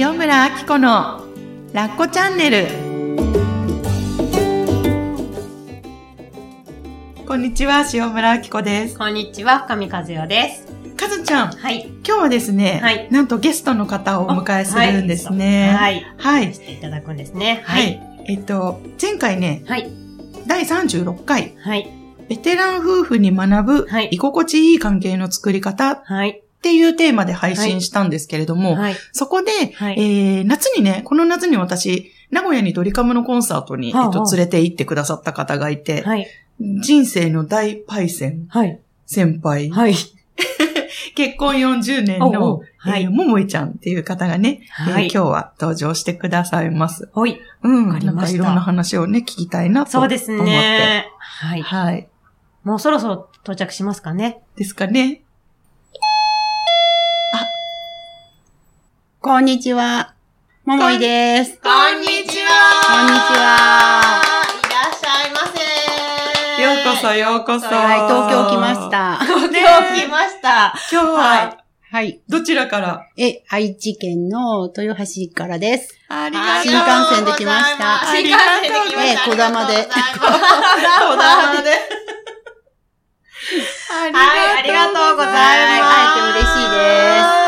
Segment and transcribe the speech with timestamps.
[0.00, 1.24] 塩村あき子の
[1.72, 2.68] ラッコチャンネル
[7.26, 10.94] こんにちは塩村あき子ですこんにちは、深見和代です。
[10.94, 11.88] かずちゃんはい。
[11.88, 16.06] 今日はですね、はいなんとゲストの方をお迎えするんですねはい。
[16.16, 17.64] はいしていただくんですね。
[17.66, 18.00] はい、。
[18.26, 19.90] えっと前回ねはい。
[20.46, 21.90] 第36回はい。
[22.28, 26.44] ベテラン夫婦に学ぶはい居心地いい関係の作り方っはい。
[26.60, 28.96] ていうテーマで配信したんですけれども、はい。
[29.12, 36.26] そこで、はいえー、夏にね、この夏に私、名古屋にドリカムのコンサートに、はあはあえっと、連れて行ってくださった方がいて、はい。
[36.60, 38.80] 人生の大パイセンはい。
[39.06, 39.94] 先輩、はい。
[41.14, 47.08] 結婚40年のう、はいえーももいちゃんっていう方がね、えーはい今日は登場してくださいます。
[47.12, 47.40] ほい。
[47.62, 47.88] うん。
[47.88, 50.18] なんかいろんな話をね、聞きたいなと思って。
[50.18, 51.08] そうですね。
[51.18, 51.62] はい。
[51.62, 52.08] はい。
[52.64, 54.42] もうそろそろ到着しますかね。
[54.56, 55.22] ですかね。
[59.28, 60.14] こんにちは。
[60.64, 61.60] ももいです。
[61.62, 62.48] こんにちは
[62.86, 64.22] こんにちは。
[64.64, 65.60] いらっしゃいませ
[66.62, 67.66] ようこそ、ようこそ。
[67.66, 68.90] はい、東京来まし。
[68.90, 69.18] た。
[69.18, 69.58] 東京
[70.00, 70.72] 来ました。
[70.90, 71.58] 今日は、は
[71.90, 72.22] はい。
[72.26, 73.06] どちらから？
[73.18, 75.94] え、愛知県の豊橋からです。
[76.08, 79.04] ありがとう新幹線で来ました新幹線で来ました。
[79.04, 81.68] ええこだまでありがとうございますこだまで。
[83.92, 84.10] はい、
[84.58, 85.92] ありがとうございます。
[85.92, 87.47] 会えて嬉しいです。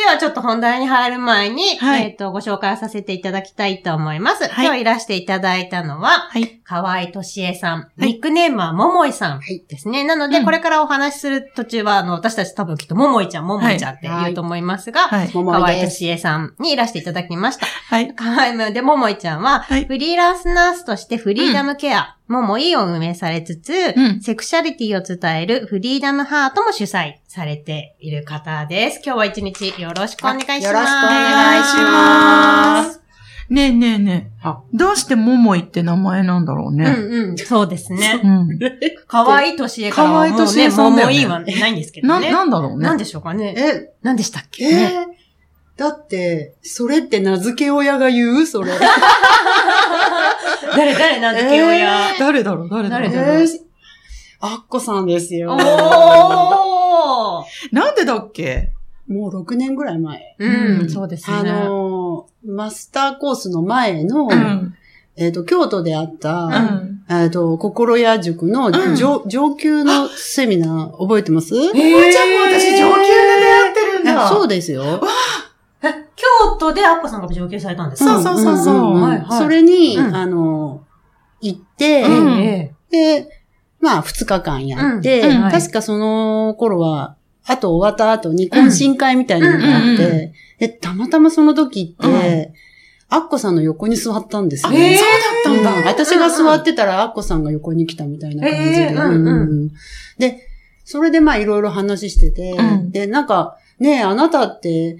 [0.00, 4.48] ではちょっと本題に入る前に、はいえっ、と、ご紹介させていただきたいと思います。
[4.48, 6.60] はい今日いらしていただいたのは、はい。
[6.64, 7.90] 河合敏恵さん。
[7.98, 10.04] いニックネームはももいさんはいですね。
[10.04, 15.70] なので、うんこれからお話しする途中は、あの、私たち多分きっとももいちゃん、ももいちゃんって言うと思いますが、河合。
[15.72, 17.66] 敏恵さんにいらしていただきました。
[17.66, 18.14] はい。
[18.16, 18.72] はい。
[18.72, 29.00] で、ももいちゃんは、はいフリーランスナースとしてフリーダムケア、ももいを運営されつつ、うんセクシャリティを伝えるフリーダムハートも主催されている方です。
[29.04, 30.62] 今日は一日よろしくお願いします。
[30.64, 32.82] よろしくおお願いしま。
[32.82, 33.00] ます
[33.48, 34.58] ねえねえねえあ。
[34.74, 36.86] どうしてももいって名前なんだろうね。
[36.86, 37.38] うんうん。
[37.38, 38.20] そうですね。
[38.24, 38.58] うん。
[39.06, 42.32] 可愛い年恵からうね、さんだよねももいいはないんですけどな、ね。
[42.32, 42.84] なんだろうね。
[42.84, 43.54] なんでしょうかね。
[43.56, 44.68] え、何でしたっけ、え？
[44.74, 45.06] ね
[45.76, 48.46] だって、それって名付け親が言う？
[48.46, 48.72] それ。
[50.76, 52.18] 誰、誰なんだっけ、親。
[52.18, 53.42] 誰だろう誰だろう誰だろう？
[53.42, 53.48] えー
[54.42, 55.52] あっこさんですよ。
[55.52, 56.79] おー
[57.72, 58.72] なんでだっけ？
[59.08, 60.36] もう6年ぐらい前。
[60.38, 60.90] うん、うん。
[60.90, 61.36] そうですね。
[61.36, 64.74] あのー、マスターコースの前の、うん。
[65.16, 67.04] えっ、と、京都であった、うん。
[67.10, 68.94] えっと、心屋塾のうん。
[68.94, 74.26] 上,、上級のセミナー覚えてます、ももいちゃんも私上級で出会ってるんだ。
[74.26, 75.00] あそうですよ。
[75.82, 78.22] 京都でアッコさんが上級されたんですか？
[78.22, 78.74] そうそうそうそう。
[78.74, 79.02] んんん。
[79.02, 79.38] はいはい。
[79.38, 80.14] それに、うん。
[80.14, 80.84] あの、
[81.40, 83.28] 行って、で、
[83.80, 87.16] まあ、二日間やって、確かその頃は、
[87.46, 90.10] あと終わった後に懇親会みたいなのがあって、うん。
[90.10, 92.70] うんうんで、たまたまその時って、うん
[93.12, 94.96] アッコさんの横に座ったんですよ、あ、ね。
[94.96, 95.04] そ
[95.50, 95.90] うだったんだ。
[95.90, 99.70] 私が座ってたら、アッコさんが横に来たみたいな感
[100.18, 100.30] じで。
[100.30, 100.48] で、
[100.84, 102.92] それでまあいろいろ話してて、うん。
[102.92, 104.96] で、なんか、ねえ、あなたって、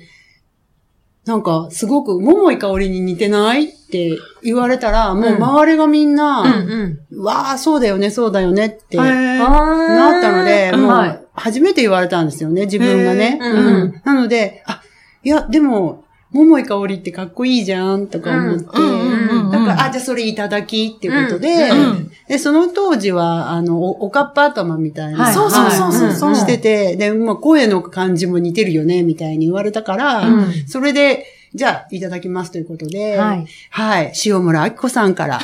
[1.31, 7.23] なんか、すごく、桃井香りに似てないって言われたら、もう周りがみんうんな、うん。
[7.23, 13.39] わあ、そうだよね、そうだよねってなったので、もはい、う、初めて言われたんですよね、自分がね。
[13.41, 14.03] うん。
[14.05, 14.83] なので、あ、
[15.23, 16.03] いや、でも、
[16.33, 25.93] 桃井香りってかっこいいじゃん、とか思って、だから、あ、じゃあそれいただきっていうことで、うんで、その当時は、あの、おおかっぱ頭みたいな、はいそうそうそう。
[25.93, 26.35] そうそう。
[26.37, 30.53] してて、で、まあ、声の感じも似てるよね、みたいに言われたから、うん。
[30.69, 33.47] それで、じゃあ、いただきますということで、はい。
[33.71, 35.41] はい、塩村明子さんから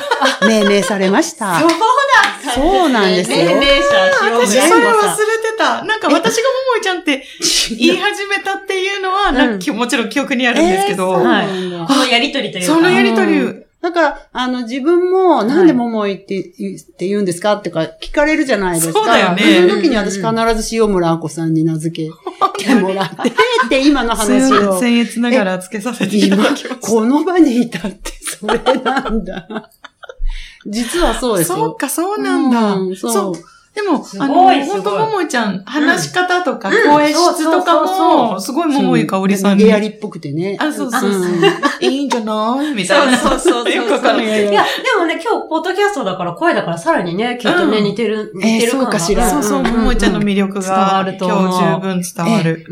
[0.47, 1.59] 命名されました。
[1.59, 3.37] そうだそうなんですよ。
[3.37, 3.65] 命名者、
[4.23, 5.17] 塩私それ忘れ村さん。
[5.17, 5.23] て
[5.57, 5.83] た。
[5.83, 7.23] なんか私がももいちゃんって
[7.77, 12.73] 言い始めたっていうのは、なんかきもちろん記憶にあるんですけど、このやりとりというか。
[12.73, 17.53] そのやりとり、だから、あの、自分も、なんで桃井って言うって言うんですか？
[17.53, 18.99] ってか、聞かれるじゃないですか。
[18.99, 22.09] そうだよねその時に私必ず塩村明子さんに名付
[22.57, 23.15] けてもらって、
[23.65, 24.79] って今の話を。
[24.81, 29.47] 僭越ながらつけさせていた今だきまし、この場にいたって、それなんだ。
[30.65, 31.39] 実はそうた。
[31.39, 31.57] ですよ。
[31.57, 32.73] そうか、そうなんだ。
[32.73, 33.33] うんそうそう。
[33.77, 34.81] でも、すあの、ごいすごい。
[34.81, 36.75] 本当ももいちゃん、話し方とか、うん。
[36.93, 39.69] 声質とかそうそうそうも、すごいももいかおりさんに。
[39.69, 40.57] エアリっぽくてね。
[40.59, 41.11] あ、そうそうそう。
[41.11, 41.85] うん。
[41.85, 42.73] いいんじゃない？
[42.73, 43.17] みたいな。
[43.17, 43.73] そうそうそうそう。
[43.75, 44.67] よくわかんないいや、で
[44.99, 49.29] もね、今日、ポッドキャストだから、声だから、さらにね、きっとね、うん似てる、えー似てるそうかしら。
[49.29, 52.65] そうそう、ももいちゃんの魅力伝わが、今日十分伝わる。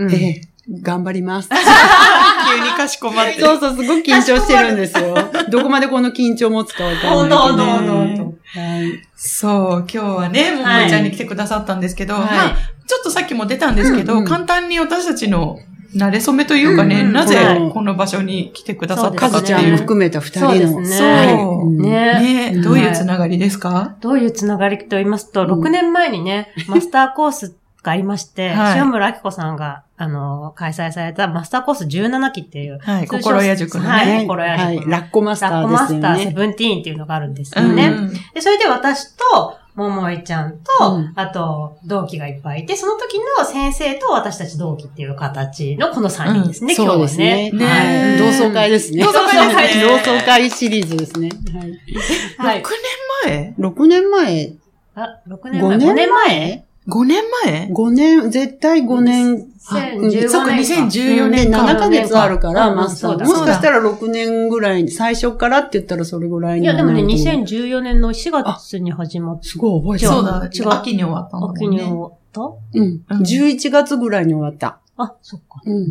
[0.70, 1.50] 頑張ります。
[1.54, 3.40] 急にかしこまって。
[3.40, 5.16] そうそう、すごく緊張してるんですよ。
[5.50, 7.26] どこまでこの緊張持つかわかんないけど、ね。
[7.26, 9.02] ほんとほんとほんとほんとはい。
[9.16, 12.56] そう、今日はね、ももいちゃんに来てくださったんですけど、はいまあ、
[12.88, 15.60] ちょっとさっきも出たんですけど、うんうん簡単に私たちの
[15.96, 19.72] 慣れ初めというかね、うんうんなぜはいこの場所に来てくださったかずちゃん。
[19.72, 20.52] も含めた二人の。
[20.52, 21.28] そうですね。
[21.30, 27.56] そううんねねどういうつながりですか、どういうつながりと言いますと、うん6年前にね、マスターコース
[27.86, 33.90] がありまして、はい塩村明子さんが、あの、開催されたマスターコース17期っていう、はい、心屋塾のね。
[33.90, 34.90] はい心屋塾はい。
[34.90, 36.32] ラッコマスタラッコーですよマスターセね。
[36.36, 37.92] ブンティーンっていうのがあるんですうんよね。
[38.34, 47.52] で、それで私と、ももいちゃんと、うんあと、同期がいっぱいいて、その時の先生と私たち同期っていう形のこの3人ですね、今日そうはですね。
[47.52, 47.66] ね。
[47.66, 48.18] はい。
[48.18, 49.04] 同窓会ですね。
[49.04, 51.30] 同窓会ですね同窓会シリーズですね。
[51.54, 51.80] はい。
[52.38, 52.64] はい。
[52.64, 52.68] 6
[53.26, 54.54] 年前？6年前？
[54.96, 55.62] あ、6年前。
[55.62, 56.66] 5 5年年前前？
[56.88, 59.48] ?5 年前 ?5 年、絶対5年。
[59.68, 60.82] 2015そっか、年か。
[60.84, 61.58] 2014で、年か。
[61.66, 63.12] 7ヶ月あるから、うんマスター。
[63.12, 70.12] そうだもしかしたら6年ぐらいに、最初からって言ったらそれぐらいにいや、でもね、なると思う2014年の4月に始まっすごい覚えてる。
[70.12, 71.66] そうだ、違う秋に終わったんだもんね。
[71.66, 72.42] 秋に終わった？
[72.42, 73.02] うん。
[73.10, 74.80] うん11月ぐらいに終わった。
[74.98, 75.62] あ、そっか。
[75.66, 75.86] うん。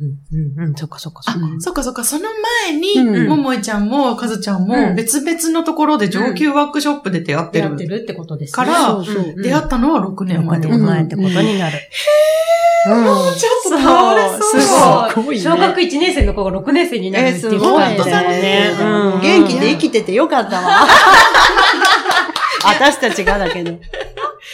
[0.00, 1.40] うん、うん、うん、そっかそっかそっか。
[1.58, 2.28] そっかそっか、その
[2.68, 7.64] 前に、うんももいちゃんもかずちゃんうもん別々のところで上級ワークショップで出会ってる。
[7.66, 8.54] やってるってことですね。
[8.66, 10.78] からそうそううん出会ったのは6年前って6こと。
[10.78, 11.76] 年前ってことになる。
[11.76, 14.60] へもうちょっと倒れそう。
[14.60, 18.70] すすごいね小学1年生の子が6年生になるっていう感じだよね。
[18.80, 18.84] う
[19.18, 20.86] ん元気で生きててよかったわ。
[22.64, 23.78] 私たちがだけど。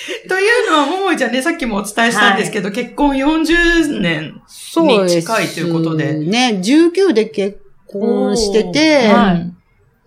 [0.29, 4.41] というのは、ももいちゃんね、さっきもお伝えしたんですけど、結婚40年。
[4.77, 6.15] に近いということで。
[6.15, 9.53] ね、19で結婚してて、はい。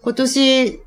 [0.02, 0.80] 今年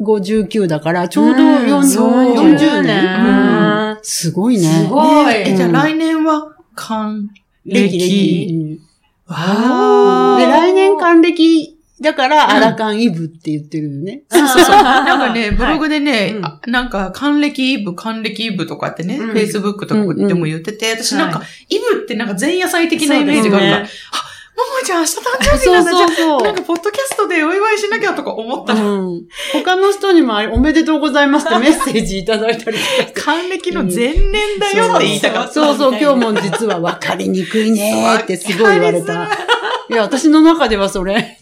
[0.00, 2.10] 59だから、ちょうどうん40、そう。
[2.34, 3.98] 40年、うんうん。
[4.02, 4.64] すごいね。
[4.64, 5.26] すごい。
[5.26, 5.74] ねえ、じゃあうん。
[5.74, 7.28] 来年は、還
[7.64, 8.80] 歴暦。
[9.28, 9.36] 々。
[9.36, 10.38] わー。
[10.38, 14.22] で、来年還暦だから、アラカンイブって言ってるよね。
[14.30, 14.82] そうそうそう。
[14.82, 16.36] なんかね、ブログでね、
[16.66, 23.88] なんか、還暦イブ、還暦イブとかってね、うん Facebook とかでも言ってて、私なんか、はイブってなんか前夜祭的なイメージがあるから、
[24.58, 26.62] ももいちゃん明日誕生日そうなんだ、じゃそうそうあなんか、。
[26.62, 29.22] ポッドキャストでお祝いしなきゃとか思ったら、うん。
[29.52, 33.22] 他の人にもあれおめでとうございますってメッセージいただいたりとか。
[33.24, 35.52] 還暦の前年だよって言いたかった。
[35.52, 39.30] そうそう、今日も実は分かりにくいねーってすごい言われた。
[39.90, 41.38] いや、私の中ではそれ、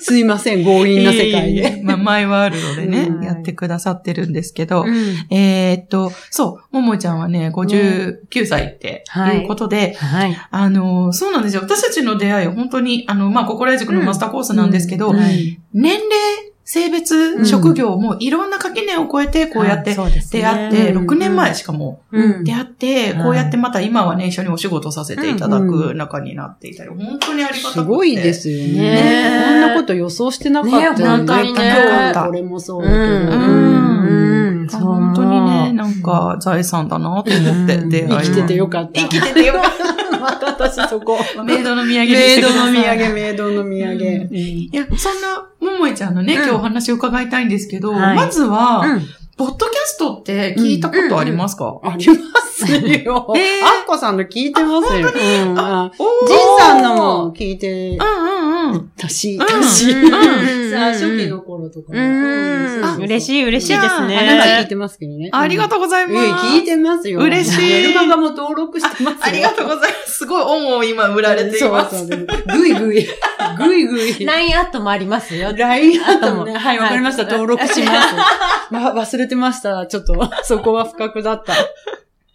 [0.00, 1.82] すいません、強引な世界いえいえで。
[1.82, 5.34] まあ、マイワールドでね、うんやってくださってるんですけど、うん。
[5.34, 9.04] えーっと、そう、ももちゃんはね、59歳って
[9.34, 9.44] い。
[9.44, 10.36] うことで、はい。
[10.50, 11.62] あの、そうなんですよ。
[11.62, 15.16] 私たちの出会いは本当に、あの、まあ、心屋塾のマスターコースなんですけど、うん。
[15.16, 15.60] はい。
[15.74, 16.08] 年齢、
[16.70, 17.46] 性別、うん。
[17.46, 19.96] 職業もいろんな垣根を越えて、こうやって
[20.30, 21.06] 出会って、うん。
[21.06, 22.44] 6年前しかもうん。
[22.44, 23.22] 出会って、はい。
[23.22, 27.80] こうやってまた今はね、一緒にお仕事させていただく仲になっていたり、本当にありがたくて。
[27.80, 28.82] すごいですよね。
[28.82, 30.98] ねこんなこと予想してなかったよね。
[30.98, 31.54] ね本当に
[32.26, 34.78] これもそうだけど。
[34.78, 39.00] 本当にね、なんか財産だなと思ってうん出会い生きててよかった。
[39.00, 39.62] 生きててよかっ
[40.18, 41.18] また私そこ。
[41.34, 41.42] た。
[41.42, 43.70] メイドの土産メイドの土産、メイドの土産。
[43.70, 44.36] うん。
[44.36, 46.42] いや、そんな、ももいちゃんのね、うん。
[46.42, 48.16] 今日お話を伺いたいんですけど、はい。
[48.16, 49.02] まずは、うん。
[49.36, 53.32] ポッドキャストって聞いたことありますか、ありますよ。
[53.36, 55.08] えーあっこさんの聞いてますよ。
[55.08, 55.58] うん。
[55.58, 58.90] あジンさんのも聞いてうんうんうん。
[58.96, 59.90] たし、うんたし。
[59.90, 61.98] うんさあ、初期の頃とかも。
[61.98, 64.16] うんあ嬉しい嬉しいですあね。
[64.16, 65.30] なんか聞いてますけどね。
[65.32, 66.26] ありがとうございます。
[66.26, 67.20] ええ聞いてますよ。
[67.20, 69.18] 嬉しいメルマガも登録してますよ。
[69.22, 70.18] ありがとうございます。
[70.18, 71.98] すごい恩を今売られています。
[71.98, 72.26] そうそう。
[72.58, 73.06] ぐいぐい。
[73.58, 74.26] ぐいぐい。
[74.26, 75.52] LINE アットもありますよ。
[75.56, 76.52] LINE あったもんね。
[76.54, 77.24] ははいい、わかりました。
[77.24, 78.14] 登録します。
[78.70, 79.86] ま、忘れてました。
[79.86, 81.54] ちょっと、そこは不覚だった。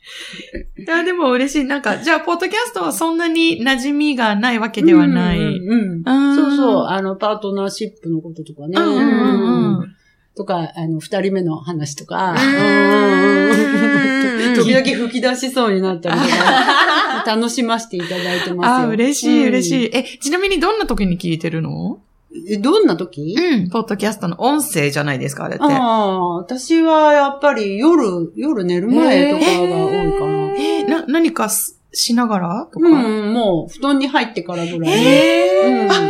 [0.77, 1.65] いや、でも嬉しい。
[1.65, 5.39] なんか、じゃあ、ポッドキャストはそんなに馴染みがないわけではない。
[5.39, 6.29] うんうんうん。
[6.29, 6.85] うんそうそう。
[6.87, 8.73] あの、パートナーシップのこととかね。
[8.77, 9.95] うんうんうんうん。
[10.35, 12.35] とか、あの、二人目の話とか。
[12.37, 13.53] うん
[14.55, 18.87] 時々吹き出しそうになったりとか、 楽しませていただいてますよ。
[18.87, 19.85] あ、嬉しい、嬉しい。
[19.85, 19.89] い。
[19.93, 21.99] え、ちなみにどんな時に聞いてるの？
[21.99, 22.12] え
[22.59, 23.35] どんな時？
[23.37, 23.69] うん。
[23.69, 25.63] ポッドキャストの音声じゃないですか、あれって。
[25.63, 29.51] ああ、私はやっぱり夜、夜寝る前とかが
[29.85, 30.55] 多いかな。
[30.57, 32.67] えーな、何かすしながら？
[32.73, 32.87] とか？
[32.87, 34.79] うん、もう、布団に入ってからぐらい。
[34.79, 36.01] うんえーあ、お布団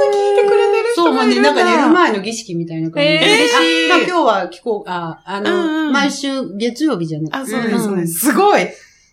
[0.00, 1.52] で聞いてくれてる人そう、まあね、がいるんだ。
[1.54, 3.14] なんか寝る前の儀式みたいな感じで。
[3.14, 8.18] えー嬉しいあまあ今日は聞こう、あ、あの、うんうん毎週月曜日じゃないあ、そうです、うんそうです。
[8.18, 8.66] すごい。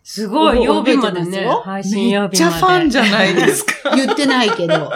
[0.03, 1.47] すごい、曜日までね。
[1.63, 2.35] 配信め曜日まで。
[2.35, 3.95] っちゃファンじゃないですか。
[3.95, 4.91] 言ってないけど。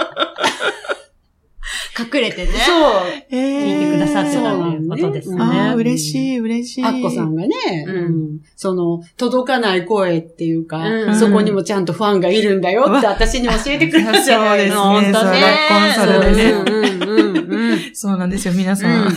[2.03, 2.51] 隠れてね。
[2.65, 2.93] そう。
[3.29, 5.41] えー聞いてくださってたそうということですね。
[5.41, 6.83] ああ、嬉しい、嬉しい。
[6.83, 7.55] アッコさんがね、
[7.87, 14.83] うんうんその、届かない声っていうか、うんそこにもちゃんとファンがいるんだよって私に教えてくれたじゃないですか。
[14.83, 15.41] そうですね本当ね。
[15.69, 17.79] コンサルでねうんうんうんうんうん。
[17.93, 19.07] そうなんですよ、皆さん。
[19.07, 19.13] うん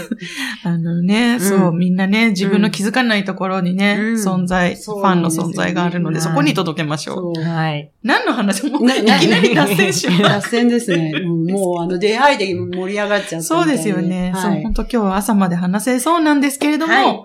[0.65, 7.35] あのね、んそう、みんなね、自分の気づかないところにね、うん存在、ファンの存在があるので、はいそこに届けましょう。
[7.35, 7.91] そうはい。
[8.03, 10.23] 何の話も、ないきなり脱線します。
[10.23, 11.13] 脱線ですね。
[11.19, 14.33] うんもう、あの、出会いで盛り上がっちゃったそうですよね。
[14.35, 17.25] そう、はい本当今日は朝まで話せそうなんですけれども、はい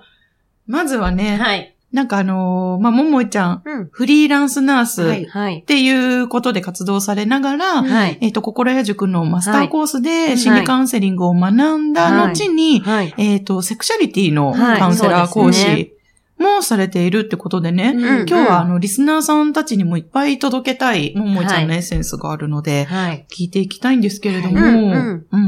[0.68, 1.74] まずはね、はい。
[1.94, 3.90] なんかあのーまあ、ももいちゃん、うん。
[3.90, 5.64] フリーランスナースはいっはい。
[5.64, 8.18] ていうことで活動されながら、はい。
[8.20, 13.14] えっ、と、心屋塾のマスターコースはでい心理カウンセリングを学んだ後に、はい。
[13.18, 15.97] えっ、と、セクシャリティのはいカウンセラー講師
[16.40, 18.04] もされているってことでね、うん。
[18.04, 23.26] うん今日はあの、リスナーさんたちにもいっぱい届けたい、ももいちゃんのエッセンスがあるので、はい。
[23.30, 25.28] 聞いていきたいんですけれども、うんうん。
[25.32, 25.42] うん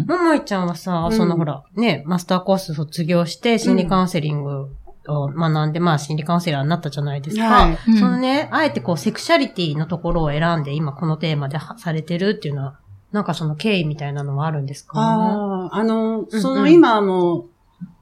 [0.00, 0.06] うん。
[0.06, 1.16] ももいちゃんはさ、うん。
[1.16, 4.68] そのほら、ね、マスターコース卒業して心理カウンセリング
[5.08, 7.44] を学んで、まあ心理カウンセラーになったじゃないですか。
[7.44, 7.78] はい。
[7.88, 7.98] うん。
[7.98, 12.78] そのね、あえてこうセクシャリティのところを選んで今このテーマではされてるっていうのは、
[13.12, 15.00] なんかその経緯みたいなのはあるんですか？
[15.00, 17.46] ああ、あの、うんその今も、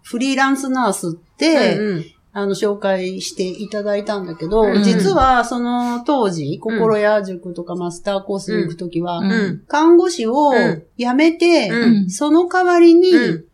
[0.02, 2.04] フリーランスナースって、うんうん
[2.36, 9.30] あの、紹介していただいたんだけど、うん実はその当時、心屋塾とかマスターコースに行くときは、うん。
[9.30, 9.64] うん。
[9.68, 10.82] 看護師をうん。
[10.98, 12.10] 辞めて、うん。
[12.10, 13.44] その代わりにうん。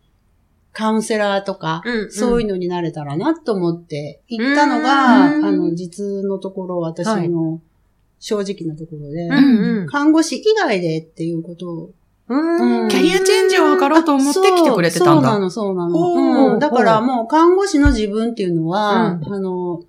[0.72, 2.10] カウンセラーとか、うん。
[2.10, 5.44] そういうのになれたらなと思って行ったのが、うん。
[5.44, 7.60] あの、実のところ、私の
[8.18, 9.28] 正直なところで。
[9.88, 11.94] 看護師以外でっていうことをうん
[12.30, 15.28] キャリアチェンジを図ろうと思って来てくれてたんだ。
[15.30, 15.38] そう。
[15.38, 16.52] なの、そうなの。
[16.52, 16.56] う。
[16.56, 19.34] ん、だからもう看護師の自分っていうのは、うん。
[19.34, 19.82] あの、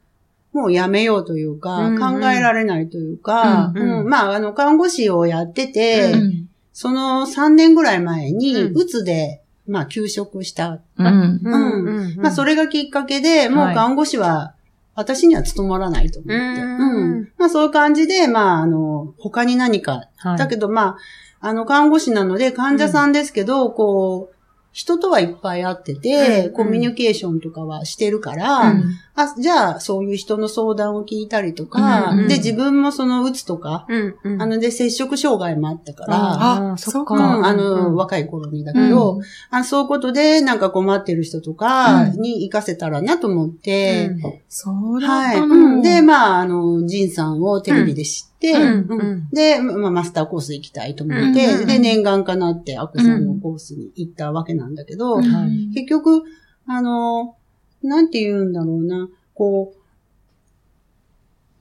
[0.51, 2.19] もうやめようというか、うんうん。
[2.19, 3.99] 考えられないというか、うんうん。
[3.99, 4.09] うん。
[4.09, 6.49] まあ、あの、看護師をやってて、うん。
[6.73, 10.81] その3年ぐらい前に、うつで、まあ、休職した。
[10.97, 11.39] うん。
[11.43, 11.85] うん。
[11.85, 12.15] うん。
[12.17, 14.55] まあ、それがきっかけで、もうはい看護師は、
[14.95, 16.35] 私には務まらないと思って。
[16.35, 17.11] うん。
[17.11, 17.29] うん。
[17.37, 20.09] まあ、そういう感じで、まあ、あの、他に何か。
[20.17, 20.37] はい。
[20.37, 20.97] だけど、まあ、
[21.41, 24.35] あの、看護師なので、患者さんですけど、こう、
[24.71, 26.53] 人とはいっぱい会ってて、うん。
[26.53, 28.83] コミュニケーションとかはしてるから、うん。
[29.15, 32.19] あ、じゃあ、そういう人の相談を聞いたりとか、うん。
[32.21, 32.27] うん。
[32.29, 34.15] で、自分もその、うつとか、うん。
[34.23, 34.41] うん。
[34.41, 37.15] あの、で、接触障害もあったから、ああそっか。
[37.15, 37.95] うん、あうの、ん。
[37.95, 39.19] 若い頃にだけど、
[39.49, 42.21] あそういうことで、なんか困ってる人とかうん。
[42.21, 44.15] に活かせたらなと思って、
[44.47, 45.35] そうだっはい。
[45.35, 45.55] たの。
[45.55, 45.81] うん。
[45.81, 49.29] で、まあ、あの、ジンさんをテレビで知って、うんうんうん。
[49.31, 55.23] で、まあ、マスターコース行きたいと思って、うんで、念願かなって、アコさんのコースに行ったわけなんだけど、うん。
[55.23, 55.69] はい。
[55.73, 56.23] 結局、
[56.65, 57.35] あの、
[57.83, 59.81] なんて言うんだろうな、こう、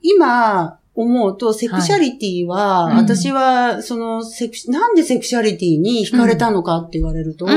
[0.01, 2.93] 今思うと、セクシャリティは、はい。
[2.93, 7.51] うん私は、その、セクシ、なんでセクシャリティに惹かれたのかって言われると、うん。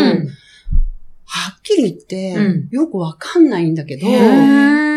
[1.26, 2.68] はっきり言って、うん。
[2.70, 4.10] よくわかんないんだけど、へ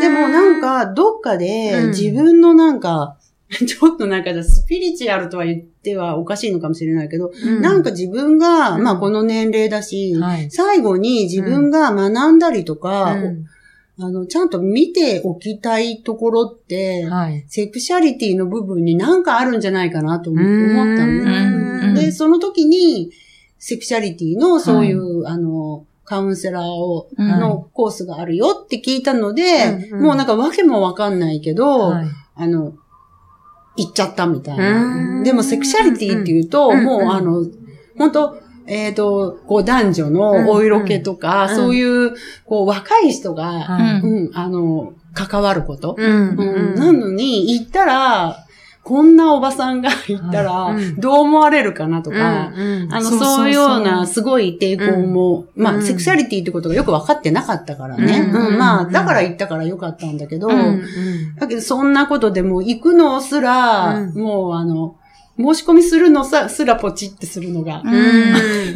[0.02, 1.90] でーもなん、か、どっかでうん。
[1.90, 3.17] 自分のなんか、
[3.66, 8.84] ちょっとなんかスピリチュアルとは言ってはおかしいのかもしれないけど、なんか自分が、うん。
[8.84, 10.52] まあこの年齢だし、はい。
[10.52, 13.46] 最後に自分が学んだりとか、うん。
[14.00, 17.46] あの、ちゃんと見ておきたいところって、はい。
[17.48, 21.06] セクシャリティの部分になんかあるんじゃないかなと思思った。
[21.92, 21.96] ん。
[21.96, 23.12] で、その時に、
[23.58, 27.28] セクシャリティのそういう、あの、カウンセラーを、うん。
[27.40, 29.98] のコースがあるよって聞いたので、うん。
[30.00, 30.04] うん。
[30.04, 32.08] もうなんかわけもわかんないけど、はい。
[32.36, 32.74] あの、
[33.78, 35.18] 行っちゃったみたいうん。
[35.20, 35.24] な。
[35.24, 36.84] でもセクシャリティっていうと、うん。
[36.84, 37.46] もうあの、
[37.98, 41.56] 本当えっ、と、こう男女のお色気とか、うん。
[41.56, 42.16] そういう、
[42.46, 44.02] こう若い人が、はい。
[44.02, 45.96] うん、あの、関わること。
[45.98, 46.36] うん。
[46.38, 46.76] うん。
[46.76, 48.47] なのに、行ったら、
[48.88, 55.84] こんなおばさんが行ったらどう思われるかなとか、うんあの、そういうような、すごい抵抗も、まあ、うん。
[55.84, 58.24] セクシャリティってことがよく分かってなかったからね。
[58.58, 58.94] まあ、うん。
[58.94, 61.36] だから行ったからよかったんだけど、うん。
[61.36, 64.14] だけど、そんなことでもう行くのすら、うん。
[64.14, 64.96] もうあの、
[65.38, 67.84] 申し込みするのさ、すらポチってするのが。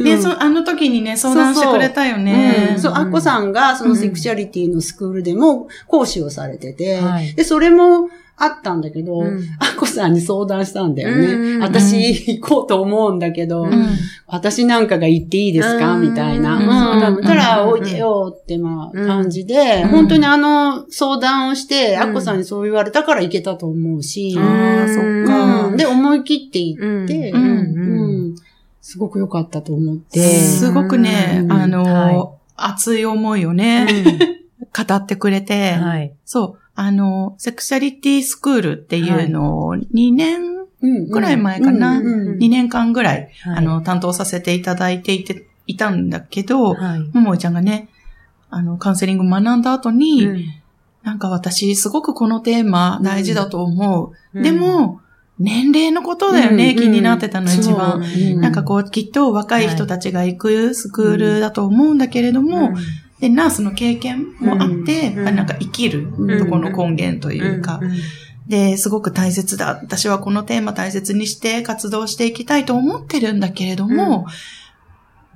[0.04, 2.72] で、そ、あの時にね、相談してくれたよね。
[2.74, 2.80] うん。
[2.82, 7.34] そう、アッコさんがそのセクシャリティのスクールでも講師をされてて、はい。
[7.34, 9.40] で、それもあったんだけど、うん。
[9.60, 11.26] アッコさんに相談したんだよね。
[11.26, 11.96] うん私
[12.38, 13.88] 行こうと思うんだけど、うん。
[14.26, 15.94] 私なんかが行っていいですか？
[15.94, 16.02] うん。
[16.10, 16.56] みたいな。
[16.56, 16.62] うん。
[16.62, 17.22] うん。
[17.22, 19.88] だから、うんおいでよって、まあ、うん感じで、うん。
[19.90, 22.02] 本当にあの、相談をして、うん。
[22.02, 24.96] アッコさんにそう言われたから行けたと思うし、ああ、そっ
[25.26, 25.66] か。
[25.68, 25.76] うん。
[25.76, 27.32] で、思い切って行って、
[28.80, 30.20] すごく良かったと思って。
[30.20, 31.52] すごくね、うん。
[31.52, 32.16] あの、はい。
[32.56, 33.86] 熱い思いをね、
[34.88, 36.12] 語ってくれて、はい。
[36.24, 40.40] そう、あの、セクシャリティスクールっていうのを2年、
[40.80, 41.98] うんぐらい前かな？
[41.98, 43.56] うんうん2年間ぐらい、はい。
[43.58, 47.00] あの、担当させていただいていて、いたんだけど、はい。
[47.12, 47.88] ももいちゃんがね、
[48.50, 50.44] あの、カウンセリング学んだ後に、うん。
[51.04, 54.42] なんか私、すごくこのテーマ大事だと思う。
[54.42, 55.00] で、も、
[55.38, 58.02] 年齢のことだよね、うん気になってたの一番。
[58.40, 62.72] なんかこう、きっと若い人たちが行くスクールだと思うんだけれども、
[63.22, 65.28] で、ナースの経験もあって、うん。
[65.28, 66.38] あなんか生きるうん。
[66.40, 67.80] とこの根源というか、
[68.48, 69.78] で、すごく大切だ。
[69.80, 74.26] 私はこのテーマ大切にして活動していきたいと思ってるんだけれども、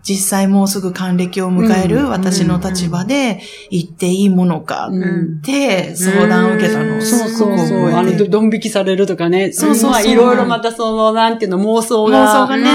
[0.02, 3.40] 実際もうすぐ還暦を迎える私の立場で
[3.70, 5.38] 行っていいものかうん。
[5.38, 7.90] って相談を受けたのをそうそうそう。
[7.92, 9.52] あの、ドン引きされるとかね。
[9.52, 9.90] そうそうそう。
[9.92, 12.26] まあ、いろいろまたその、なんていうの、妄想が。
[12.26, 12.68] 妄想がね。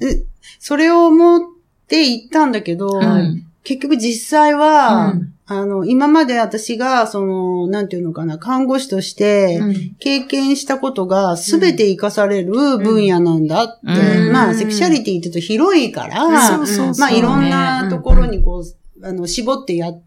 [0.00, 0.24] うん。
[0.58, 1.40] それを思っ
[1.86, 2.50] て行ったん。
[2.50, 5.34] だけど、うん結局実際は、うん。
[5.50, 9.94] あの、今まで私が、その、なんていうのかな、看護師として、うん。
[9.98, 14.18] 経験したことが全て活かされる分野なんだって。
[14.18, 14.32] うん。
[14.32, 20.02] まあ、セクシャリティって言うと広いから、まあ、いろんなところにこう、あの、絞ってやっ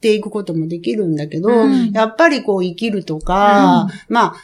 [0.00, 1.90] ていくこともできるんだけど、うん。
[1.90, 4.34] やっぱりこう生きるとか、ま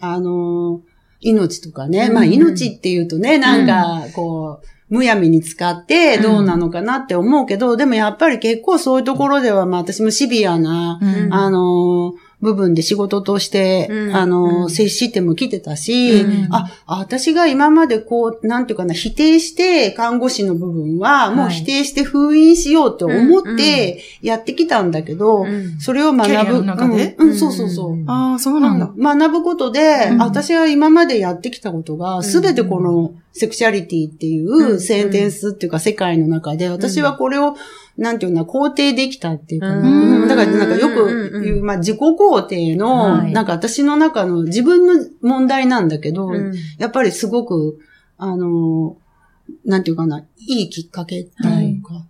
[0.00, 0.82] あ、あの、
[1.20, 2.14] 命とかね、うん。
[2.14, 11.34] まあ命って言うとね、なんか、こう、むやみに使ってどうなのかなって思うけど、でもやっぱり結構そういうところでは、まあ私もシビアな、うん。
[11.34, 14.14] あの、部分で仕事として、うん。
[14.14, 14.70] あの、うん。
[14.70, 16.54] 接しても来てたし、うん。
[16.54, 25.46] あ、あ私が今までこう、なんていうかな、否定して看護師の部分は、もう否定して封印しようと思ってやってきたんだけど、
[25.80, 26.34] それを学ぶ。
[26.34, 27.16] キャリアの中で？
[27.18, 28.04] うん、うんそうそうそう。
[28.06, 28.92] ああ、そうなんだ。
[28.94, 29.18] うん。
[29.18, 30.18] 学ぶことで、うん。
[30.18, 34.76] 私が今までやってきたことが、すべてこのセクシャリティっていうん。
[34.76, 37.56] うセンテンスっていうか世界の中で、私はこれを、
[37.96, 40.22] なんていうの肯定できたっていうか、うん。
[40.22, 40.28] うん。
[40.28, 43.32] だからなんかよくうん言う、まあ自己肯定の、はい。
[43.32, 46.30] なんか私の中の自分の問題なんだけど、
[46.78, 47.78] やっぱりすごく、
[48.18, 48.96] あの、
[49.64, 51.55] なんていうかな、いいきっかけっていうか、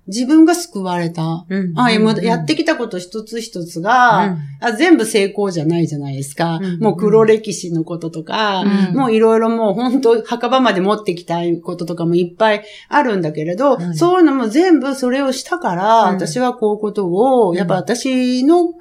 [0.07, 1.47] 自分が救われた。
[1.77, 6.57] あ、今やってきたこと一つ一つが、あ全部成功じゃないじゃないですか。
[6.57, 8.97] うんもう黒歴史のこととか、うん。
[8.97, 13.97] もういろいろもう本当墓場まで持ってきたいこととかもいっぱいあるんだけれど、はい。
[13.97, 16.15] そういうのも全部それをしたから、うん。
[16.17, 18.75] 私はこういうことを、やっぱ私の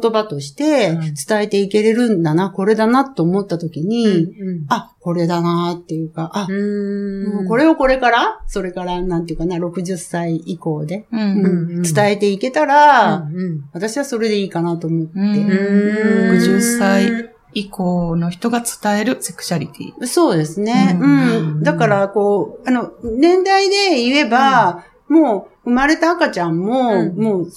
[0.00, 4.32] 言葉としてうん伝えていけれるんだな、これだなと思った時に、
[4.68, 11.16] あ、これだなっていうか、あ、もうこれをこれから、それから、なんていうかな、60歳以降で、う。
[11.16, 15.12] うんん伝えていけたら、うん私はそれでいいかなと思って。
[15.14, 20.06] うんうん60歳以降の人が伝えるセクシャリティ。
[20.06, 20.96] そうですね。
[20.98, 21.62] ううんん。
[21.62, 27.48] だから、こう、あの、年代で言えば、もう、生まれた赤ちゃんも、うんもう、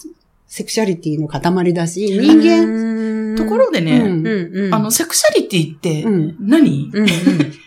[0.55, 4.73] セクシャリティの塊だし、人間、間ところでね、うん。
[4.73, 6.37] あの、セクシャリティってうん。
[6.39, 7.07] 何、うんうん。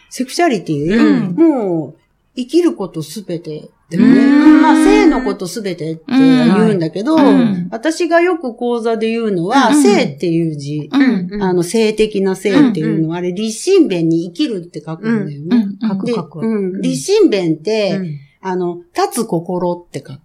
[0.08, 1.34] セクシャリティ、うん。
[1.34, 1.94] もう、
[2.34, 4.24] 生きることすべてだよね。
[4.24, 4.62] うん。
[4.62, 7.68] まあ、性のことすべてって言うんだけど、うん。
[7.70, 9.82] 私がよく講座で言うのは、うん。
[9.82, 11.42] 性っていう字、うん。
[11.42, 15.68] あの、性的な性っていうのは、あれ、立身弁に生きるって書くんだよね。
[15.82, 15.88] うん。
[15.90, 16.38] 書くで書く。
[16.38, 18.18] うん、立身弁って、うん。
[18.40, 20.18] あの、立つ心って書くの。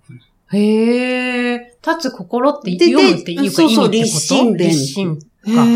[0.58, 4.16] へえ、立つ心ってで読むっていうかそうそう意味ってこと？
[4.16, 5.20] 立身弁立身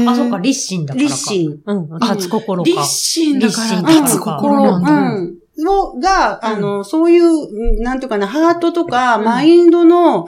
[0.05, 0.11] か。
[0.11, 1.13] あ、そうか、立身だからか。
[1.13, 1.61] 立身。
[1.65, 2.69] うん、立つ心か。
[2.69, 4.91] 立身だから立身だから立つ心なんだ。
[4.91, 5.37] うん。
[5.59, 10.27] のが、あの、そういう、うんなんていうかな、ハートとか、うんマインドの、うん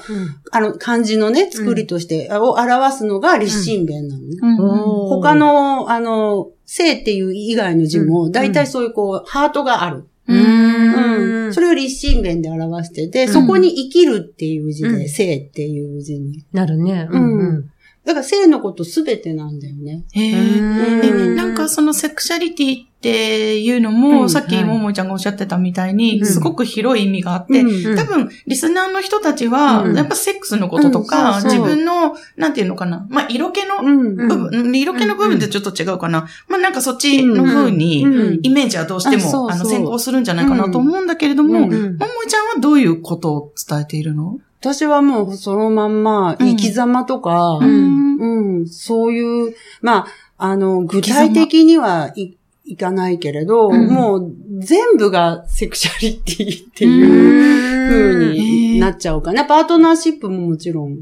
[0.52, 4.36] あの、漢字のね、作りとして、を表すのが立身弁なのね。
[4.42, 4.58] うん
[5.10, 10.08] 他の、あの、性っていう以外の字も、大体そういうこう、ハートがある。
[10.30, 11.48] ううん。
[11.50, 11.54] ん。
[11.54, 16.46] それを立身弁で表してて、うんそこに生きるっていう字うで、ん性っていう字に。
[16.54, 17.08] なるね。
[17.12, 17.70] うん
[18.06, 20.04] だから性のことすべてなんだよね。
[20.14, 26.26] へえなんかそのセクシャリティっていうのうも、んさっきはいももちゃんがおっしゃってたみたいに、うん。
[26.26, 27.98] すごく広い意味があって、うん。
[27.98, 29.96] 多分、リスナーの人たちは、うん。
[29.96, 34.16] やっぱセックスのこととか、自分の、なんていうのかな、まあ、色気のうん。
[34.16, 36.28] 部分、色気の部分ってちょっと違うかな。
[36.50, 38.40] まあ、なんかそっちの風に、うん。
[38.44, 41.70] イメージはどうしても、あの、先行するんじゃないかなと思うんだけれども、うん。
[41.70, 41.74] もも
[42.26, 44.40] いちゃんはどういうことを伝えているの？
[44.60, 46.48] 私はもうそのまんま、うん。
[46.50, 48.18] 生き様とか、ん。
[48.20, 50.08] うん、そういう、まあ、
[50.38, 52.38] あの、具体的にはい、
[52.72, 53.88] いかないけれど、うん。
[53.88, 59.44] もう全部がセクシャリティっていう風になっちゃうかな。
[59.46, 61.00] パートナーシップももちろん、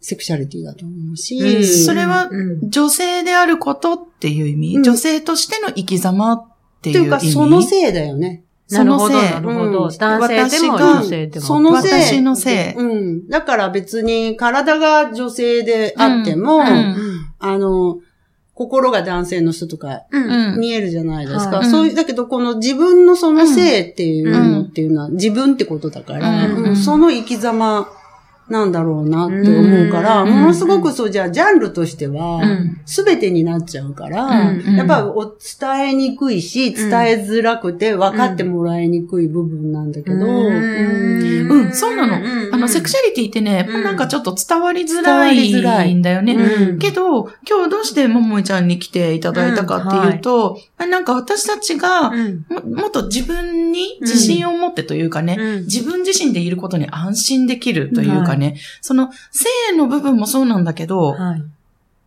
[0.00, 1.64] セクシャリティだと思うし、うん。
[1.64, 2.70] それはうん。
[2.70, 4.82] 女性であることっていう意味、うん。
[4.82, 6.46] 女性としての生き様っ
[6.80, 7.16] ていう意味？
[7.16, 8.44] っていうか、そのせいだよね。
[8.70, 9.30] なるほど、そのせい。
[9.30, 9.84] なるほど。
[9.84, 9.98] うん。
[9.98, 11.46] 男性でも私が女性でも。
[11.46, 11.92] そのせい。
[11.92, 12.74] 私のせい。
[12.74, 13.28] うん。
[13.28, 16.96] だから別に体が女性であっても、うん。
[17.38, 17.98] あの、
[18.62, 20.02] 心が男性の人とか
[20.58, 21.58] 見えるじゃないですか。
[21.58, 21.70] はい。
[21.70, 27.88] そういう、だけどこの自分のその性っていうのっていうのは自分ってことだから、その生き様
[28.48, 30.30] なんだろうなって思うから、うん。
[30.30, 34.76] ものすごくそう、じゃあジャンルとしてはうん、すべてになっちゃうから、うん。
[34.76, 36.90] やっぱお伝えにくいし、伝え
[37.26, 41.50] づらくて分かってもらいにくい部分なんだけど、うん。
[41.50, 42.16] うん、そうなの。
[42.52, 43.84] あの、セクシャリティってね、うん。
[43.84, 45.50] なんかちょっと伝わりづらい
[45.90, 46.34] いんだよね。
[46.34, 46.78] うん。
[46.78, 52.44] けど、今日どうしてももいちゃんに来ていただいたかっていうと、なんか私たちがうん。
[52.48, 55.64] ももっと自分に自信を持ってというかね、うん。
[55.64, 58.41] 自分自身でいることに安心できるというかね、
[58.80, 61.42] その性の部分もそうなんだけど、はい。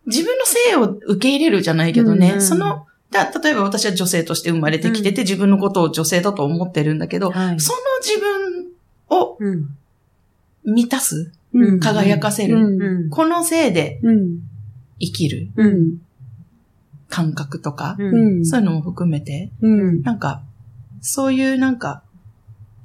[0.06, 0.82] 自分の性を
[1.14, 8.66] 受け入れるじゃないけどね、うんその、だ例えば私は女性として生まれてきてて、自分のことを女性だと思ってるんだけど、はいその自分
[9.10, 9.76] をうん。
[10.64, 13.10] 満たす、うん輝かせる、うんうん。
[13.10, 14.40] この性でうん。
[15.00, 15.98] 生きるうん。
[17.08, 18.44] 感覚とか、うん。
[18.44, 20.02] そういうのも含めて、うん。
[20.02, 20.42] なんか、
[21.00, 22.02] そういうなんか、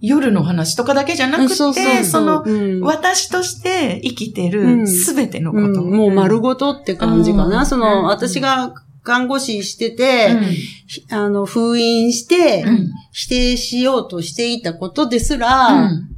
[0.01, 2.81] 夜の話とかだけじゃなくて、その、うん。
[2.81, 4.87] 私として生きてうるん。
[4.87, 5.83] すべてのこと。
[5.83, 5.95] うん。
[5.95, 7.59] もう丸ごとって感じかな。
[7.59, 7.65] うん。
[7.67, 8.05] その、うん。
[8.05, 10.43] 私が看護師してて、うん。
[10.87, 12.89] ひあの、封印して、うん。
[13.11, 16.09] 否定しようとしていたことですら、うん。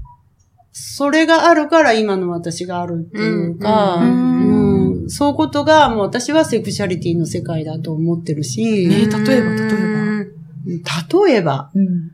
[0.72, 5.06] それがあるから今の私があるっていうか、ううん。
[5.08, 5.10] ん。
[5.10, 11.28] そういうことがもう私はセクシャリティの世界だと思ってるし、ね例えば例えば。
[11.28, 12.12] 例えば、うん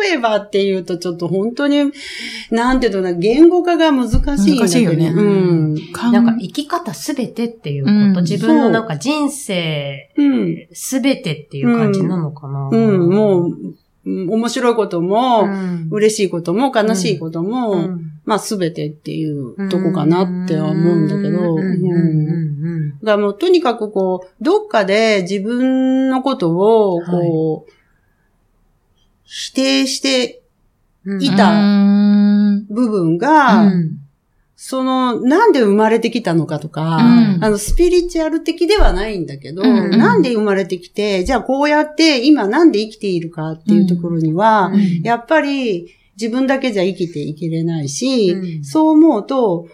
[0.00, 1.92] 例えばっていうとちょっと本当に、
[2.50, 4.56] なんていうのかな、言語化が難しいんだけど。
[4.58, 5.08] 難しいよね。
[5.08, 5.74] うん。
[6.12, 8.12] なんか生き方すべてっていうこと、うん。
[8.22, 10.22] 自分のなんか人生う。
[10.22, 10.68] ん。
[10.72, 12.68] すべてっていう感じなのかな。
[12.70, 18.12] うん、もう、うん面白いことも、うん、嬉しいことも、悲しいことも、うん。
[18.24, 21.58] まあすべてっていうとこかなっては思うんだけど、うん。
[21.58, 21.84] うん。
[21.84, 22.64] うん。
[22.64, 22.90] うん。
[22.90, 27.72] だからもうとにかくこう、どっかで自分のことを、こう、
[29.30, 30.42] 否定して
[31.06, 31.22] うん。
[31.22, 32.66] いたうん。
[32.68, 33.96] 部分が、うん
[34.62, 37.42] その、なんで生まれてきたのかとか、うん。
[37.42, 39.84] あの、スピリチュアル的ではないんだけど、うん。
[39.86, 39.90] うん。
[39.98, 45.00] なんで生まれてきて、じゃあこうやって今なんで生きているかっていうところには、うん。
[45.02, 45.88] やっぱり
[46.20, 48.62] 自分だけじゃ生きていけれないし、うん。
[48.62, 49.66] そう思うと、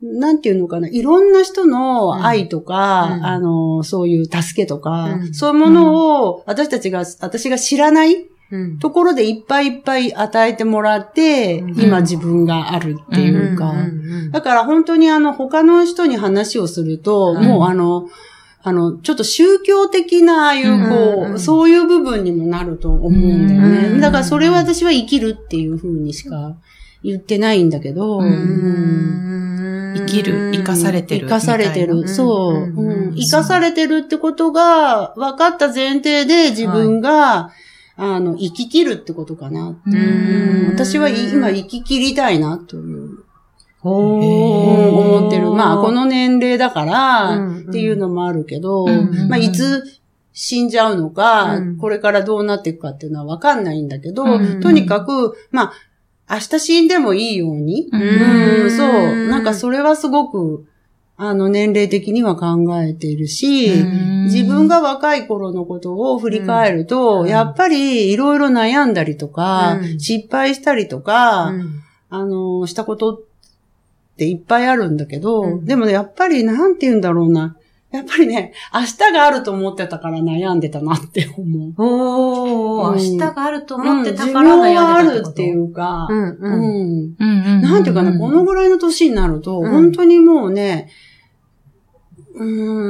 [0.00, 3.26] なんていうのかな、いろんな人の愛とか、うん。
[3.26, 5.34] あの、そういう助けとか、うん。
[5.34, 8.33] そういうものを私たちが、私が知らないうん
[8.80, 11.80] ところでいっぱいいっぱい与えてもらって、うん。
[11.80, 13.74] 今自分があるっていうか、
[14.32, 17.46] だから本当にあの他の人に話をすると、はい。
[17.46, 18.08] もうあの、
[18.66, 21.32] あの、ちょっと宗教的な、ああいう、こう、うん。
[21.32, 21.38] うん。
[21.38, 23.88] そういう部分にもなると思うんだよね。
[23.88, 24.00] うん。
[24.00, 26.56] だからそれは私は生きるっていうふうにしか
[27.02, 28.24] 言ってないんだけど、うん。
[28.24, 29.94] うん。
[29.96, 32.08] 生きる生かされてる生かされてる。
[32.08, 37.52] そう、生かされてるってことが分かった前提で自分が、
[37.96, 39.76] あの、生き切るってことかな。
[39.86, 39.94] うん。
[39.94, 43.18] うん私は今生き切りたいなという。
[43.82, 45.50] おー思ってる。
[45.52, 47.58] まあ、この年齢だから、うん。
[47.68, 49.28] っていうのもあるけど、うん。
[49.28, 49.84] まあ、いつ
[50.32, 51.76] 死んじゃうのか、うん。
[51.76, 54.60] これからどうなっていくかっていうのはわかんないんだけど、うん。
[54.60, 55.72] とにかく、ま
[56.26, 58.02] あ、明日死んでもいいように、うん。
[58.02, 59.28] うんそう。
[59.28, 60.66] なんかそれはすごく、
[61.16, 63.70] あの、年齢的には考えているし、
[64.24, 67.28] 自分が若い頃のことを振り返ると、うん。
[67.28, 70.00] やっぱりいろいろ悩んだりとか、うん。
[70.00, 71.80] 失敗したりとか、うん。
[72.10, 73.20] あの、したことっ
[74.16, 75.64] ていっぱいあるんだけど、うん。
[75.64, 77.56] でもね、やっぱりなんて言うんだろうな。
[77.94, 81.74] やっぱりね、明日があると思ってたから悩んでたなって思う。
[81.78, 82.98] おー、うん。
[82.98, 86.28] 明日があると思ってたうんから悩んでたってことるっていうか、うん。
[86.28, 87.06] ううん。
[87.06, 87.62] んうん。
[87.62, 90.90] なんていうかな、このぐらいの年になると、うん本当にもうね、
[92.34, 92.44] う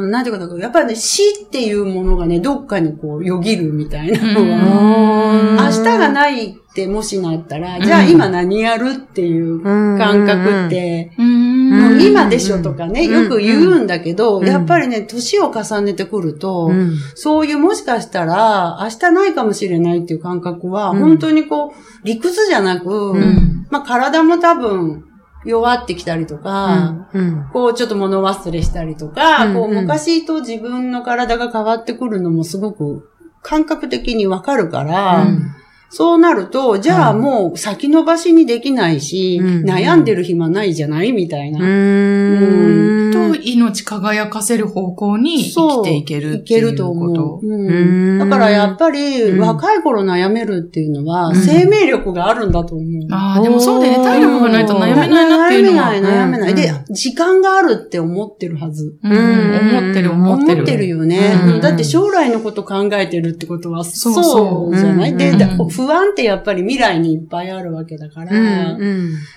[0.07, 11.54] ん、なんていうかな、やっぱりね、死っていうものがね、どっかにこう、よぎるみたいなのが、明日がないってもしなったら、じゃあ今何やるっていう感覚って、うん
[12.01, 14.47] 今でしょとかね、うんよく言うんだけど、うん。
[14.47, 16.97] やっぱりね、年を重ねてくると、うん。
[17.15, 21.01] そういうもしかしたら、明日ないかもしれないっていう感覚は、うん。
[21.01, 23.67] 本当にこう、理屈じゃなく、うん。
[23.71, 25.05] まあ体も多分
[25.45, 27.49] 弱ってきたりとか、うん。
[27.53, 29.55] こうちょっと物忘れしたりとか、うん。
[29.55, 33.11] こう昔と自分の体が変わってくるのもすごく
[33.43, 35.54] 感覚的にわかるから、うん
[35.97, 37.21] そうなると、じゃあうん。
[37.21, 39.65] もう先延ばしにできないし、うん。
[39.65, 41.13] 悩んでる暇ないじゃない？
[41.13, 41.61] みたいな。
[41.61, 46.95] うんと、命輝かせる方向に生きていけるいっていうけるとう。
[47.43, 47.47] う。
[47.47, 48.17] うん。
[48.17, 49.41] んだからやっぱり、うん。
[49.41, 51.37] 若い頃悩めるっていうのは、うん。
[51.37, 53.09] 生命力があるんだと思う。
[53.09, 53.15] と。
[53.15, 54.05] ああ、でもそうだよね。
[54.05, 55.89] 体力がないと悩めないなっていうのは。
[55.89, 56.51] 悩めない、悩めない。
[56.51, 56.57] うん。
[56.57, 58.99] で、時間があるって思ってるはず。
[59.03, 59.13] うん。
[59.13, 60.53] 思ってる、思ってる。
[60.55, 61.35] 思ってるよね。
[61.45, 61.61] うん。
[61.61, 65.33] だって将来のこと考えてるってことは、そうじゃない、で、
[65.71, 68.31] 不安ってやっぱり未来にいっぱいあるわけだから、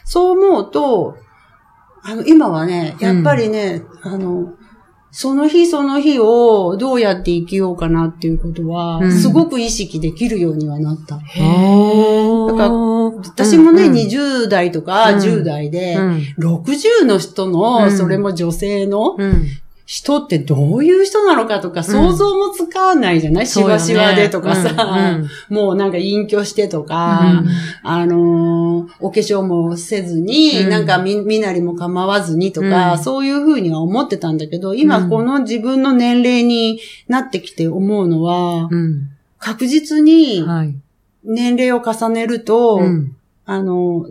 [0.06, 1.16] そう思うと、
[2.08, 4.54] あの、今はね、やっぱりね、あの、
[5.12, 9.12] その日その日をどうやって生きようかなっていうことは、うん。
[9.12, 11.18] すごく意識できるようにはなった。
[11.18, 12.48] へー。
[12.52, 16.18] だから私もね、20代とかうん10代で、うん。
[16.40, 17.92] 60の人うの、ん。
[17.98, 19.46] それも女性のうん。
[19.88, 27.42] 人ってどういう人なのかとか想像もつかないじゃない、しわしわでとかさ、うんもうなんか隠居してとか、
[27.84, 28.68] あのー
[29.00, 30.70] お化粧もせずに、うん。
[30.70, 33.00] なんかみ、身なりも構わずにとか、うん。
[33.00, 35.10] そういうふうには思ってたんだけど、今うん。
[35.10, 39.10] この自分の年齢になってきて思うのは、うん。
[39.40, 40.76] 確実にはい。
[41.24, 43.16] 年齢を重ねると、うん。
[43.46, 44.10] あの、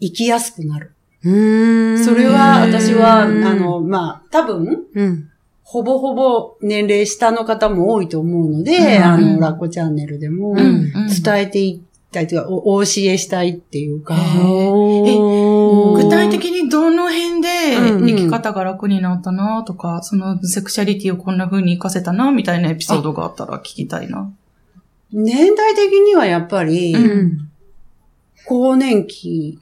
[0.00, 0.92] 生きやすくなる。
[1.24, 1.92] うー。
[1.94, 5.30] んそれは私は、あの、まあ、多分、うん。
[5.62, 9.02] ほぼほぼ年齢下の方も多いと思うので、うん。
[9.02, 10.92] あの、ラッコチャンネルでも、うん。
[10.92, 18.06] 伝えていきたいというか、おお教えしたいっていうか、具体的にどの辺でうん。
[18.06, 24.32] 生き方が楽になったなとか、そのセクシャリティをこんな風に活かせたなみたいなエピソードがあったら聞きたいな。
[25.12, 27.50] 年代的にはやっぱり、うん。
[28.46, 29.58] 更年期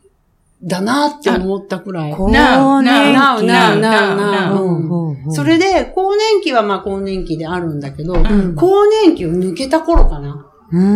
[0.62, 2.14] だなって思ったくらい。
[2.14, 10.47] こうなねなうなうなうなうそれで、更年期はまあ更年期であるんだけど、ん更年期を抜けた頃かな。
[10.73, 10.87] うーん。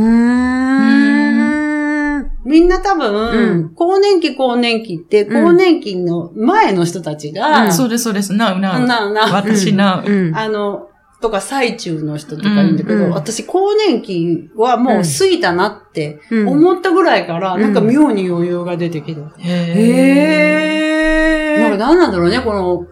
[2.44, 8.33] みんな多分、うん更年期更年期って、うん更年期の前の人たちが、うんそうです、そうです。
[8.33, 8.87] なうなう。
[8.87, 10.11] なうなう私なう。
[10.11, 10.37] うん。
[10.37, 10.89] あの、
[11.20, 13.11] とか最中の人とかいるんだけど、うんうん。
[13.12, 16.48] 私更年期はもう過ぎたなってうん。
[16.48, 17.62] 思ったぐらいから、うん。
[17.62, 19.20] なんか妙に余裕が出てきて。
[19.38, 21.78] へなんか。
[21.78, 22.87] 何なんだろうね、この、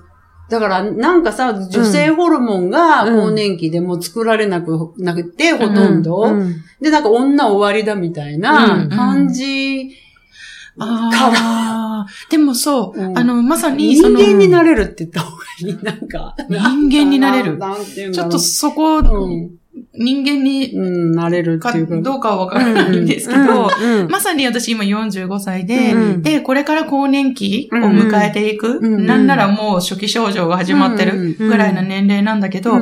[0.51, 8.89] だからなんかさ、女性ホルモンが更年期でもう作られなくなくて、ほとんど、うんで、なんか女終わりだみたいなうん。
[8.89, 9.91] 感じ、
[10.79, 12.07] ああ。
[12.31, 15.79] でもそう、うんあの、まさに人間になれるって言った方がいい。
[15.83, 16.35] なんか。
[16.49, 17.59] 人間になれる
[18.13, 19.51] ちょっとそこ、うん、
[19.95, 22.01] 人間にうん、なれるっかていうか。
[22.01, 23.71] どうかはわからないんですけど、
[24.09, 32.73] まさに私今45歳で、うんで、これから更年期を迎えていく、うんなんならもう初期症状が始まってるぐらいな年齢なんだけど、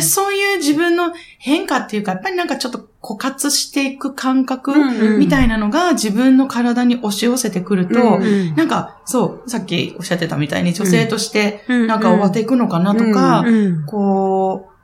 [0.00, 13.86] そういう自分の変化っていうか、やっぱりなんかちょっと枯渇していく感覚うんみたいなのが自分の体に押し寄せてくると、うんなんかそう、さっきおっしゃってたみたいに女性としてうんなんか終わっていくのかなとか、うん。
[13.86, 14.75] こう、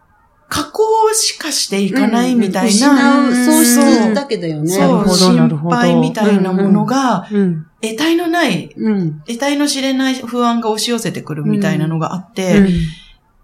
[0.52, 0.82] 加工
[1.14, 4.68] しかしていかないみたい失な、う喪失だけだよね。
[4.68, 9.20] そう、心配みたいなものが、うん得体のない、うん。
[9.26, 12.68] 得体の知れない不安が押し寄せてくるみたいなのがあって、うん。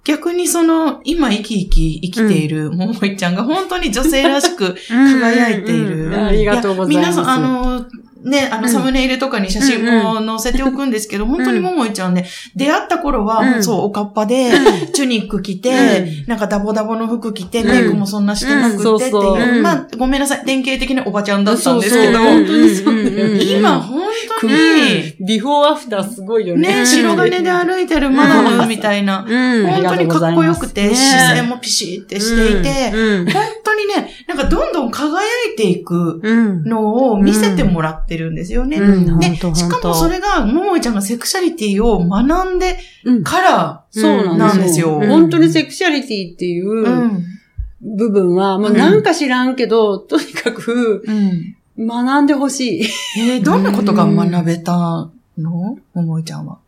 [0.05, 6.07] 逆にその、今生き生き生きているももいちゃんが本当に女性らしく 輝いている。
[6.07, 7.07] うんありがとうございます。
[7.09, 7.87] や皆さん、あの、
[8.23, 8.69] ね、あの、うん。
[8.69, 12.27] サムネイルとかに写真も載せておくんですけど、本当にももいちゃんね、
[12.57, 13.63] 出会った頃は、うん。
[13.63, 14.51] そう、おかっぱで、
[14.93, 17.71] チュニック着て、うなんかダボダボの服着て、うん。
[17.71, 19.63] メイクもそんなしてなくってっていう、うん。
[19.63, 24.03] まあ、ごめんなさい、典型的なおばちゃんだったんですけど、そう今、本
[24.41, 26.81] 当に、ビフォーアフターすごいよね。
[26.81, 29.67] ね、白金で歩いてるマダムみたいな、うん。
[29.67, 33.27] 本当にかっこよくて、ね視線もピシってしていて、うん。
[33.27, 36.65] 本当にね、なんかどんどん輝いていくうん。
[36.65, 38.79] のを見せてもらってるんですよね。
[38.79, 39.19] うん。
[39.19, 45.01] で、しかもそれが、ももいちゃんがセクシャリティを学んでうんから、そうなんですよ。
[45.01, 47.25] 本当にセクシャリティっていううん。
[47.81, 51.87] 部分は、もうなんか知らんけど、とにかくうん。
[51.87, 52.83] 学んでほしい。
[53.19, 55.79] えー、どんなことが学べたの？
[55.95, 56.59] ももいちゃんは。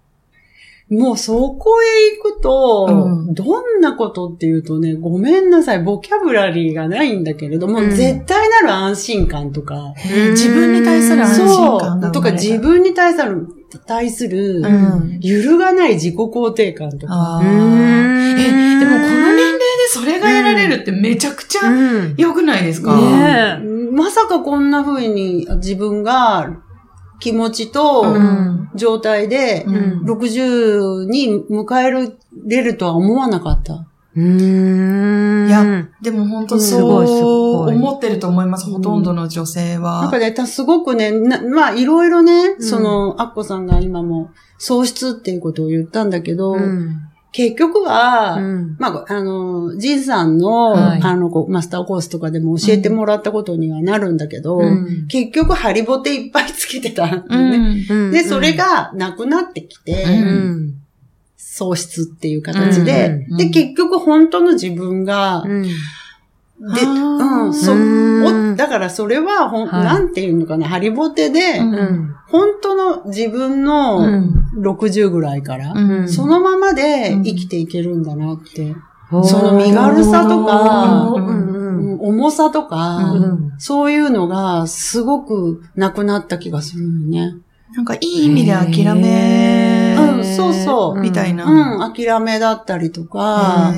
[0.90, 3.35] もうそこへ行くと、うん。
[3.35, 7.90] どんなことっていうとね、ごめんなさい、ボキャブラリーがないんだけれども、うん。
[7.90, 10.31] 絶対なる安心感とか、えー。
[10.33, 13.46] 自分に対する安心そう、感がとか自分に対する、
[13.87, 15.20] 対する、うん。
[15.20, 17.40] 揺るがない自己肯定感とか。
[17.40, 23.61] え、でもこの年齢でそれが得られるってめちゃくちゃうん良くないですか、ね
[23.92, 26.62] まさかこんな風に自分が
[27.20, 32.12] 気持ちとうん状態でうん60に迎え
[32.46, 33.87] れるとは思わなかった。
[34.16, 35.46] うん。
[35.48, 40.02] いやでも本当すごいすそうごい思ってると思います、ほとんどの女性は。
[40.02, 48.76] なんかね、たすごくね、なまあいろいろね、んその、アッコさんが今も喪失っていうことを言ったんだけど、うん結局は、うん。
[48.78, 51.00] まあ、あの、ジンさんの、はい。
[51.02, 55.06] あの、マスターコースとかでも教えてもらったことにはなるんだけど、うん。
[55.08, 57.58] 結局、ハリボテいっぱいつけてたんだうよね。
[57.58, 57.86] ん。
[57.88, 58.10] うん。
[58.10, 60.04] で、それがなくなってきて、
[61.36, 65.62] 喪失っていう形で、うんで、結局本当の自分が、うん。
[65.62, 65.70] で、
[66.82, 67.74] うん、そ
[68.56, 69.84] だからそれは、ほん、はい。
[69.84, 74.46] なんていうのかな、ハリボテで、うんうん本当の自分の、うん。
[74.60, 76.08] 60ぐらいから、うん。
[76.08, 78.74] そのままで生きていけるんだなって。
[79.24, 82.00] その身が軽さとかうんうん。
[82.00, 83.52] 重さとか、うん。
[83.58, 87.34] そういうのがすごくなくなった気がするのね。
[87.74, 90.24] なんかいい意味で諦め、うん。
[90.24, 91.00] そうそう。
[91.00, 91.44] みたいな。
[91.44, 93.72] うん、諦めだったりとか、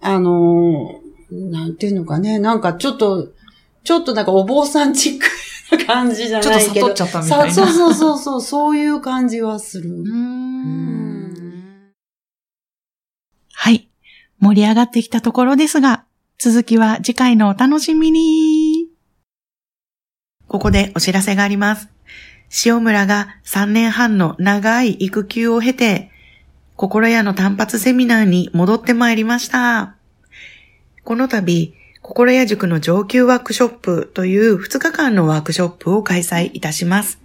[0.00, 1.00] あの、
[1.30, 3.28] なんていうのかね、なんかちょっと、
[3.84, 5.26] ちょっとなんかお坊さんチック
[5.78, 6.86] な感じじゃちょっとないけど。
[6.88, 7.52] 悟っちゃったみたいな。
[7.52, 9.90] さそうそうそうそう、そういう感じはする。
[13.52, 13.88] はい。
[14.40, 16.04] 盛り上がってきたところですが、
[16.38, 18.88] 続きは次回のお楽しみに。
[20.48, 21.88] ここでお知らせがあります。
[22.64, 26.10] 塩村が3年半の長い育休を経て、
[26.76, 29.96] 心屋の単発セミナーに戻ってまいりました。
[31.04, 31.74] この度、
[32.06, 37.18] 心屋塾の上級ワークショップという2日間のワークショップを開催いたします。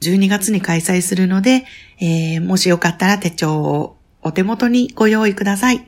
[0.00, 1.66] 12月に開催するので、
[2.00, 5.86] えーもしよかったら手帳をお手元にご用意ください。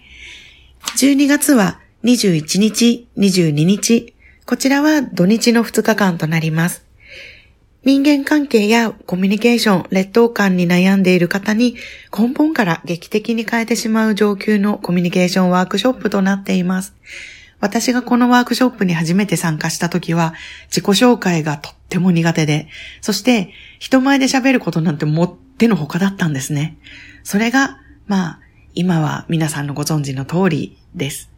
[0.98, 4.12] 12月は21日、22日、
[4.44, 6.84] こちらは土日の2日間となります。
[7.82, 11.76] 人間関係やコミュニケーション、劣等感に悩んでいる方に
[12.14, 16.92] 根本から劇的に変えてしまう上級のコミュニケーションワークショップとなっています。
[17.60, 20.34] 私がこのワークショップに初めて参加した時は
[20.68, 22.68] 自己紹介がとっても苦手で、
[23.00, 26.78] そして人前で喋ることなんてもってのほかだったんですね。
[27.24, 28.40] それが、まあ、
[28.74, 31.30] 今は皆さんのご存知の通りです。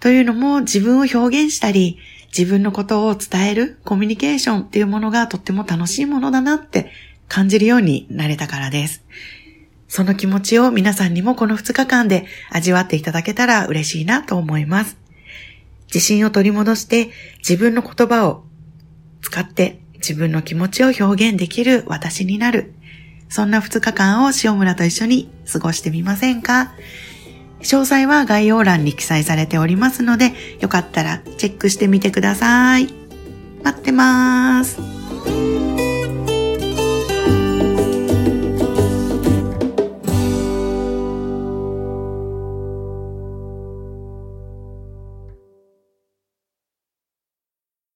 [0.00, 1.98] というのも自分を表現したり、
[2.36, 6.90] 自分のことを伝えるコミュニケーションっていうものがとっても楽しいものだなって
[7.28, 9.04] 感じるようになれたからです。
[9.86, 15.01] その気持ちを皆さんにもこの2日間で味わっていただけたら嬉しいなと思います。
[15.92, 18.44] 自信を取り戻して自分の言葉を
[19.20, 22.74] 使って自分の気持ちを表現できる私になる。
[23.28, 26.72] そんな2日間を塩村と一緒に過ごしてみませんか？
[27.60, 32.92] 詳細は概要欄に記載されておりますので、よかったらチェックしてみてください。
[33.62, 34.78] 待ってます。